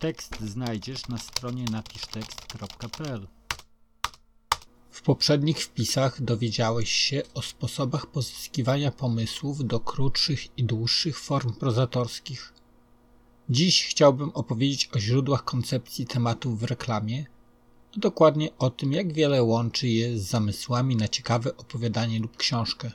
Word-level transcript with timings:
Tekst 0.00 0.40
znajdziesz 0.40 1.08
na 1.08 1.18
stronie 1.18 1.64
napisztekst.pl. 1.64 3.26
W 4.90 5.02
poprzednich 5.02 5.58
wpisach 5.58 6.22
dowiedziałeś 6.22 6.92
się 6.92 7.22
o 7.34 7.42
sposobach 7.42 8.06
pozyskiwania 8.06 8.90
pomysłów 8.90 9.66
do 9.66 9.80
krótszych 9.80 10.58
i 10.58 10.64
dłuższych 10.64 11.18
form 11.18 11.54
prozatorskich. 11.54 12.52
Dziś 13.50 13.86
chciałbym 13.86 14.30
opowiedzieć 14.30 14.90
o 14.92 15.00
źródłach 15.00 15.44
koncepcji 15.44 16.06
tematów 16.06 16.60
w 16.60 16.64
reklamie, 16.64 17.26
a 17.96 18.00
dokładnie 18.00 18.48
o 18.58 18.70
tym, 18.70 18.92
jak 18.92 19.12
wiele 19.12 19.42
łączy 19.42 19.88
je 19.88 20.18
z 20.18 20.22
zamysłami 20.22 20.96
na 20.96 21.08
ciekawe 21.08 21.56
opowiadanie 21.56 22.20
lub 22.20 22.36
książkę. 22.36 22.92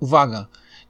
Uwaga! 0.00 0.46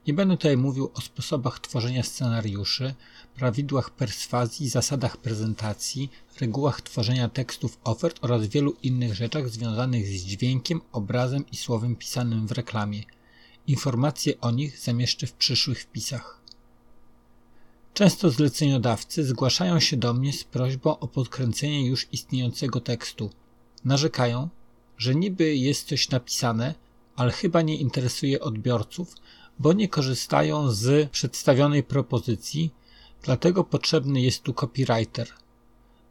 Nie 0.07 0.13
będę 0.13 0.37
tutaj 0.37 0.57
mówił 0.57 0.91
o 0.93 1.01
sposobach 1.01 1.59
tworzenia 1.59 2.03
scenariuszy, 2.03 2.93
prawidłach 3.35 3.89
perswazji, 3.89 4.69
zasadach 4.69 5.17
prezentacji, 5.17 6.09
regułach 6.41 6.81
tworzenia 6.81 7.29
tekstów 7.29 7.79
ofert 7.83 8.19
oraz 8.21 8.47
wielu 8.47 8.75
innych 8.83 9.15
rzeczach 9.15 9.49
związanych 9.49 10.07
z 10.07 10.23
dźwiękiem, 10.23 10.81
obrazem 10.91 11.45
i 11.51 11.57
słowem 11.57 11.95
pisanym 11.95 12.47
w 12.47 12.51
reklamie. 12.51 13.03
Informacje 13.67 14.41
o 14.41 14.51
nich 14.51 14.79
zamieszczę 14.79 15.27
w 15.27 15.33
przyszłych 15.33 15.81
wpisach. 15.81 16.41
Często 17.93 18.29
zleceniodawcy 18.29 19.25
zgłaszają 19.25 19.79
się 19.79 19.97
do 19.97 20.13
mnie 20.13 20.33
z 20.33 20.43
prośbą 20.43 20.99
o 20.99 21.07
podkręcenie 21.07 21.87
już 21.87 22.07
istniejącego 22.11 22.81
tekstu. 22.81 23.29
Narzekają, 23.85 24.49
że 24.97 25.15
niby 25.15 25.55
jest 25.55 25.87
coś 25.87 26.09
napisane, 26.09 26.75
ale 27.15 27.31
chyba 27.31 27.61
nie 27.61 27.77
interesuje 27.77 28.39
odbiorców, 28.39 29.15
bo 29.59 29.73
nie 29.73 29.87
korzystają 29.87 30.71
z 30.71 31.09
przedstawionej 31.09 31.83
propozycji, 31.83 32.71
dlatego 33.23 33.63
potrzebny 33.63 34.21
jest 34.21 34.43
tu 34.43 34.53
copywriter. 34.53 35.27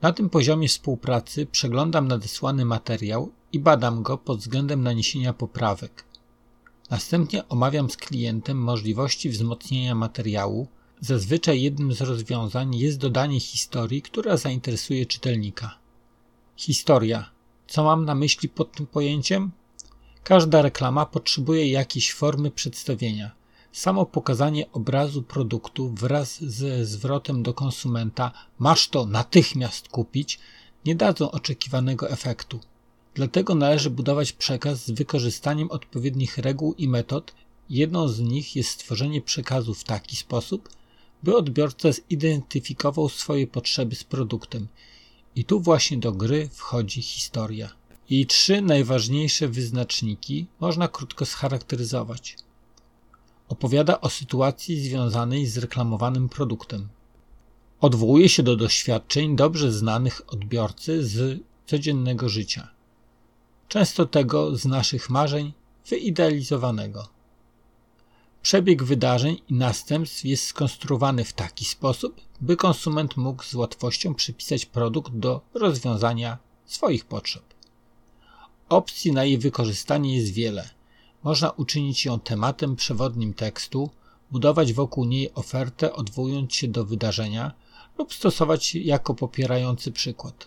Na 0.02 0.12
tym 0.12 0.30
poziomie 0.30 0.68
współpracy 0.68 1.46
przeglądam 1.46 2.08
nadesłany 2.08 2.64
materiał 2.64 3.32
i 3.52 3.58
badam 3.58 4.02
go 4.02 4.18
pod 4.18 4.38
względem 4.38 4.82
naniesienia 4.82 5.32
poprawek. 5.32 6.04
Następnie 6.90 7.48
omawiam 7.48 7.90
z 7.90 7.96
klientem 7.96 8.58
możliwości 8.58 9.30
wzmocnienia 9.30 9.94
materiału. 9.94 10.66
Zazwyczaj 11.00 11.62
jednym 11.62 11.92
z 11.92 12.00
rozwiązań 12.00 12.76
jest 12.76 12.98
dodanie 12.98 13.40
historii, 13.40 14.02
która 14.02 14.36
zainteresuje 14.36 15.06
czytelnika. 15.06 15.78
Historia. 16.56 17.30
Co 17.66 17.84
mam 17.84 18.04
na 18.04 18.14
myśli 18.14 18.48
pod 18.48 18.72
tym 18.72 18.86
pojęciem? 18.86 19.50
Każda 20.24 20.62
reklama 20.62 21.06
potrzebuje 21.06 21.70
jakiejś 21.70 22.12
formy 22.12 22.50
przedstawienia. 22.50 23.37
Samo 23.78 24.06
pokazanie 24.06 24.72
obrazu 24.72 25.22
produktu 25.22 25.88
wraz 25.88 26.40
ze 26.40 26.84
zwrotem 26.84 27.42
do 27.42 27.54
konsumenta 27.54 28.32
masz 28.58 28.88
to 28.88 29.06
natychmiast 29.06 29.88
kupić 29.88 30.38
nie 30.84 30.94
dadzą 30.94 31.30
oczekiwanego 31.30 32.10
efektu. 32.10 32.60
Dlatego 33.14 33.54
należy 33.54 33.90
budować 33.90 34.32
przekaz 34.32 34.84
z 34.84 34.90
wykorzystaniem 34.90 35.70
odpowiednich 35.70 36.38
reguł 36.38 36.74
i 36.74 36.88
metod. 36.88 37.34
Jedną 37.70 38.08
z 38.08 38.20
nich 38.20 38.56
jest 38.56 38.70
stworzenie 38.70 39.22
przekazu 39.22 39.74
w 39.74 39.84
taki 39.84 40.16
sposób, 40.16 40.68
by 41.22 41.36
odbiorca 41.36 41.88
zidentyfikował 41.92 43.08
swoje 43.08 43.46
potrzeby 43.46 43.96
z 43.96 44.04
produktem. 44.04 44.68
I 45.36 45.44
tu 45.44 45.60
właśnie 45.60 45.98
do 45.98 46.12
gry 46.12 46.48
wchodzi 46.52 47.02
historia. 47.02 47.70
Jej 48.10 48.26
trzy 48.26 48.62
najważniejsze 48.62 49.48
wyznaczniki 49.48 50.46
można 50.60 50.88
krótko 50.88 51.26
scharakteryzować. 51.26 52.47
Opowiada 53.48 54.00
o 54.00 54.10
sytuacji 54.10 54.80
związanej 54.80 55.46
z 55.46 55.58
reklamowanym 55.58 56.28
produktem. 56.28 56.88
Odwołuje 57.80 58.28
się 58.28 58.42
do 58.42 58.56
doświadczeń 58.56 59.36
dobrze 59.36 59.72
znanych 59.72 60.22
odbiorcy 60.26 61.06
z 61.06 61.40
codziennego 61.66 62.28
życia. 62.28 62.68
Często 63.68 64.06
tego 64.06 64.56
z 64.56 64.64
naszych 64.64 65.10
marzeń 65.10 65.52
wyidealizowanego. 65.88 67.08
Przebieg 68.42 68.82
wydarzeń 68.82 69.36
i 69.48 69.54
następstw 69.54 70.24
jest 70.24 70.44
skonstruowany 70.44 71.24
w 71.24 71.32
taki 71.32 71.64
sposób, 71.64 72.20
by 72.40 72.56
konsument 72.56 73.16
mógł 73.16 73.42
z 73.42 73.54
łatwością 73.54 74.14
przypisać 74.14 74.66
produkt 74.66 75.12
do 75.12 75.40
rozwiązania 75.54 76.38
swoich 76.66 77.04
potrzeb. 77.04 77.42
Opcji 78.68 79.12
na 79.12 79.24
jej 79.24 79.38
wykorzystanie 79.38 80.16
jest 80.16 80.32
wiele. 80.32 80.77
Można 81.22 81.50
uczynić 81.50 82.04
ją 82.04 82.20
tematem 82.20 82.76
przewodnim 82.76 83.34
tekstu, 83.34 83.90
budować 84.30 84.72
wokół 84.72 85.04
niej 85.04 85.34
ofertę 85.34 85.92
odwołując 85.92 86.54
się 86.54 86.68
do 86.68 86.84
wydarzenia 86.84 87.52
lub 87.98 88.14
stosować 88.14 88.74
jako 88.74 89.14
popierający 89.14 89.92
przykład. 89.92 90.46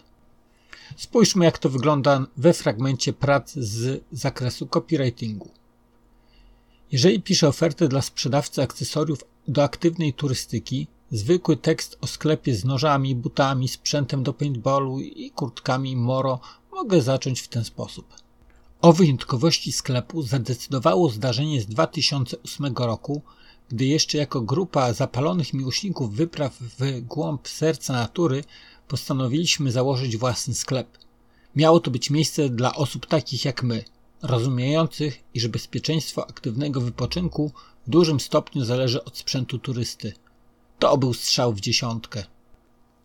Spójrzmy, 0.97 1.45
jak 1.45 1.57
to 1.57 1.69
wygląda 1.69 2.25
we 2.37 2.53
fragmencie 2.53 3.13
prac 3.13 3.53
z 3.53 4.03
zakresu 4.11 4.67
copywritingu. 4.67 5.49
Jeżeli 6.91 7.21
piszę 7.21 7.47
ofertę 7.47 7.87
dla 7.87 8.01
sprzedawcy 8.01 8.61
akcesoriów 8.61 9.23
do 9.47 9.63
aktywnej 9.63 10.13
turystyki, 10.13 10.87
zwykły 11.11 11.57
tekst 11.57 11.97
o 12.01 12.07
sklepie 12.07 12.55
z 12.55 12.65
nożami, 12.65 13.15
butami, 13.15 13.67
sprzętem 13.67 14.23
do 14.23 14.33
paintballu 14.33 14.99
i 14.99 15.31
kurtkami 15.31 15.95
Moro 15.95 16.39
mogę 16.71 17.01
zacząć 17.01 17.41
w 17.41 17.47
ten 17.47 17.63
sposób. 17.63 18.05
O 18.81 18.93
wyjątkowości 18.93 19.71
sklepu 19.71 20.21
zadecydowało 20.21 21.09
zdarzenie 21.09 21.61
z 21.61 21.65
2008 21.65 22.75
roku, 22.77 23.21
gdy 23.69 23.85
jeszcze 23.85 24.17
jako 24.17 24.41
grupa 24.41 24.93
zapalonych 24.93 25.53
miłośników 25.53 26.15
wypraw 26.15 26.57
w 26.59 27.01
głąb 27.01 27.47
serca 27.47 27.93
natury 27.93 28.43
postanowiliśmy 28.87 29.71
założyć 29.71 30.17
własny 30.17 30.53
sklep. 30.53 30.97
Miało 31.55 31.79
to 31.79 31.91
być 31.91 32.09
miejsce 32.09 32.49
dla 32.49 32.75
osób 32.75 33.05
takich 33.05 33.45
jak 33.45 33.63
my, 33.63 33.83
rozumiejących, 34.21 35.23
iż 35.33 35.47
bezpieczeństwo 35.47 36.29
aktywnego 36.29 36.81
wypoczynku 36.81 37.51
w 37.87 37.89
dużym 37.89 38.19
stopniu 38.19 38.65
zależy 38.65 39.03
od 39.03 39.17
sprzętu 39.17 39.59
turysty. 39.59 40.13
To 40.79 40.97
był 40.97 41.13
strzał 41.13 41.53
w 41.53 41.59
dziesiątkę. 41.59 42.23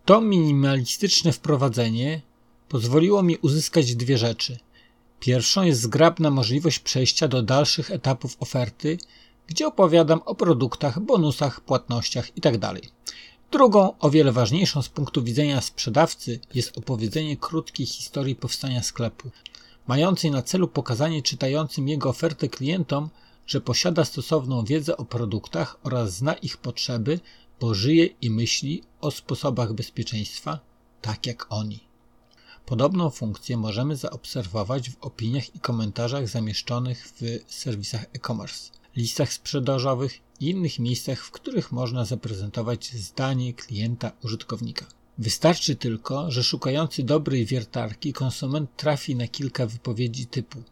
To 0.05 0.21
minimalistyczne 0.21 1.33
wprowadzenie 1.33 2.23
pozwoliło 2.69 3.23
mi 3.23 3.37
uzyskać 3.37 3.95
dwie 3.95 4.19
rzeczy. 4.19 4.59
Pierwszą 5.21 5.63
jest 5.63 5.81
zgrabna 5.81 6.31
możliwość 6.31 6.79
przejścia 6.79 7.29
do 7.29 7.43
dalszych 7.43 7.91
etapów 7.91 8.37
oferty, 8.41 8.99
gdzie 9.47 9.67
opowiadam 9.67 10.21
o 10.25 10.35
produktach, 10.35 11.01
bonusach, 11.01 11.61
płatnościach 11.61 12.37
itd. 12.37 12.75
Drugą, 13.53 13.99
o 13.99 14.11
wiele 14.11 14.33
ważniejszą 14.33 14.83
z 14.83 14.89
punktu 14.89 15.23
widzenia 15.23 15.61
sprzedawcy, 15.61 16.41
jest 16.55 16.79
opowiedzenie 16.79 17.37
krótkiej 17.37 17.87
historii 17.87 18.35
powstania 18.35 18.83
sklepu, 18.83 19.31
mającej 19.87 20.31
na 20.31 20.43
celu 20.43 20.69
pokazanie 20.69 21.23
czytającym 21.23 21.89
jego 21.89 22.09
ofertę 22.09 22.49
klientom, 22.49 23.09
że 23.47 23.61
posiada 23.61 24.05
stosowną 24.05 24.65
wiedzę 24.65 24.97
o 24.97 25.05
produktach 25.05 25.79
oraz 25.83 26.17
zna 26.17 26.35
ich 26.35 26.57
potrzeby, 26.57 27.21
bo 27.61 27.75
żyje 27.75 28.07
i 28.07 28.31
myśli 28.31 28.83
o 29.01 29.11
sposobach 29.11 29.73
bezpieczeństwa, 29.73 30.59
tak 31.03 31.27
jak 31.27 31.47
oni. 31.49 31.86
Podobną 32.67 33.11
funkcję 33.11 33.57
możemy 33.57 33.97
zaobserwować 33.97 34.91
w 34.91 34.97
opiniach 35.01 35.55
i 35.55 35.61
komentarzach 35.61 36.29
zamieszczonych 36.29 37.13
w 37.17 37.53
serwisach 37.55 38.03
e-commerce, 38.13 38.71
listach 38.97 39.33
sprzedażowych 39.33 40.21
i 40.41 40.51
innych 40.51 40.79
miejscach, 40.79 41.25
w 41.25 41.31
których 41.31 41.73
można 41.73 42.05
zaprezentować 42.05 42.93
zdanie 42.93 43.55
klienta 43.55 44.13
użytkownika. 44.25 44.87
Wystarczy 45.19 45.77
tylko, 45.77 46.31
że 46.31 46.45
szukający 46.45 47.03
dobrej 47.03 47.47
wiertarki 47.47 48.13
konsument 48.13 48.77
trafi 48.77 49.17
na 49.17 49.29
kilka 49.29 49.67
wypowiedzi 49.67 50.27
typu 50.27 50.63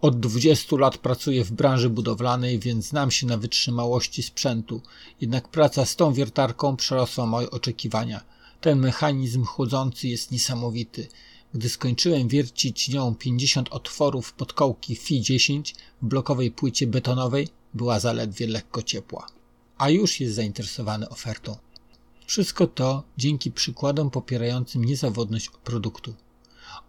od 0.00 0.20
20 0.20 0.76
lat 0.76 0.98
pracuję 0.98 1.44
w 1.44 1.52
branży 1.52 1.90
budowlanej, 1.90 2.58
więc 2.58 2.86
znam 2.86 3.10
się 3.10 3.26
na 3.26 3.36
wytrzymałości 3.36 4.22
sprzętu. 4.22 4.80
Jednak 5.20 5.48
praca 5.48 5.84
z 5.84 5.96
tą 5.96 6.12
wiertarką 6.12 6.76
przerosła 6.76 7.26
moje 7.26 7.50
oczekiwania. 7.50 8.20
Ten 8.60 8.78
mechanizm 8.78 9.44
chłodzący 9.44 10.08
jest 10.08 10.30
niesamowity. 10.30 11.08
Gdy 11.54 11.68
skończyłem 11.68 12.28
wiercić 12.28 12.88
nią 12.88 13.14
50 13.14 13.68
otworów 13.68 14.32
podkołki 14.32 14.96
FI 14.96 15.20
10 15.22 15.74
w 16.02 16.06
blokowej 16.06 16.50
płycie 16.50 16.86
betonowej, 16.86 17.48
była 17.74 18.00
zaledwie 18.00 18.46
lekko 18.46 18.82
ciepła. 18.82 19.26
A 19.78 19.90
już 19.90 20.20
jest 20.20 20.34
zainteresowany 20.34 21.08
ofertą. 21.08 21.56
Wszystko 22.26 22.66
to 22.66 23.02
dzięki 23.18 23.50
przykładom 23.50 24.10
popierającym 24.10 24.84
niezawodność 24.84 25.50
produktu. 25.64 26.14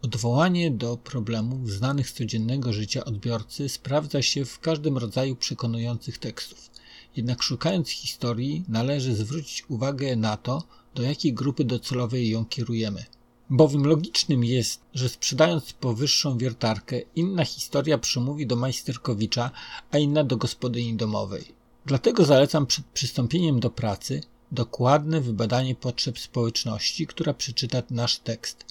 Odwołanie 0.01 0.71
do 0.71 0.97
problemów 0.97 1.71
znanych 1.71 2.09
z 2.09 2.13
codziennego 2.13 2.73
życia 2.73 3.05
odbiorcy 3.05 3.69
sprawdza 3.69 4.21
się 4.21 4.45
w 4.45 4.59
każdym 4.59 4.97
rodzaju 4.97 5.35
przekonujących 5.35 6.17
tekstów. 6.17 6.71
Jednak 7.15 7.43
szukając 7.43 7.89
historii, 7.89 8.63
należy 8.67 9.15
zwrócić 9.15 9.69
uwagę 9.69 10.15
na 10.15 10.37
to, 10.37 10.63
do 10.95 11.03
jakiej 11.03 11.33
grupy 11.33 11.63
docelowej 11.63 12.29
ją 12.29 12.45
kierujemy. 12.45 13.05
Bowiem 13.49 13.85
logicznym 13.85 14.43
jest, 14.43 14.81
że 14.93 15.09
sprzedając 15.09 15.73
powyższą 15.73 16.37
wiertarkę, 16.37 17.01
inna 17.15 17.45
historia 17.45 17.97
przemówi 17.97 18.47
do 18.47 18.55
majsterkowicza, 18.55 19.51
a 19.91 19.97
inna 19.97 20.23
do 20.23 20.37
gospodyni 20.37 20.93
domowej. 20.93 21.45
Dlatego 21.85 22.25
zalecam 22.25 22.65
przed 22.65 22.85
przystąpieniem 22.85 23.59
do 23.59 23.69
pracy 23.69 24.21
dokładne 24.51 25.21
wybadanie 25.21 25.75
potrzeb 25.75 26.19
społeczności, 26.19 27.07
która 27.07 27.33
przeczyta 27.33 27.83
nasz 27.89 28.19
tekst. 28.19 28.65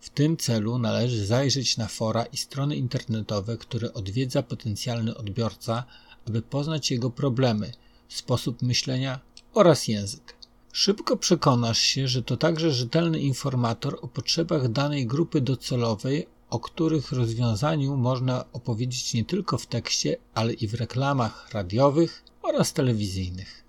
W 0.00 0.10
tym 0.10 0.36
celu 0.36 0.78
należy 0.78 1.26
zajrzeć 1.26 1.76
na 1.76 1.88
fora 1.88 2.24
i 2.24 2.36
strony 2.36 2.76
internetowe, 2.76 3.56
które 3.56 3.92
odwiedza 3.94 4.42
potencjalny 4.42 5.16
odbiorca, 5.16 5.84
aby 6.28 6.42
poznać 6.42 6.90
jego 6.90 7.10
problemy, 7.10 7.72
sposób 8.08 8.62
myślenia 8.62 9.20
oraz 9.54 9.88
język. 9.88 10.39
Szybko 10.72 11.16
przekonasz 11.16 11.78
się, 11.78 12.08
że 12.08 12.22
to 12.22 12.36
także 12.36 12.70
rzetelny 12.70 13.20
informator 13.20 13.98
o 14.02 14.08
potrzebach 14.08 14.68
danej 14.68 15.06
grupy 15.06 15.40
docelowej, 15.40 16.26
o 16.50 16.60
których 16.60 17.12
rozwiązaniu 17.12 17.96
można 17.96 18.44
opowiedzieć 18.52 19.14
nie 19.14 19.24
tylko 19.24 19.58
w 19.58 19.66
tekście, 19.66 20.16
ale 20.34 20.52
i 20.52 20.68
w 20.68 20.74
reklamach 20.74 21.50
radiowych 21.52 22.24
oraz 22.42 22.72
telewizyjnych. 22.72 23.64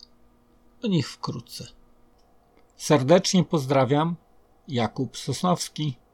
Do 0.82 0.88
nich 0.88 1.10
wkrótce. 1.10 1.68
Serdecznie 2.78 3.44
pozdrawiam, 3.44 4.16
Jakub 4.68 5.18
Sosnowski. 5.18 6.02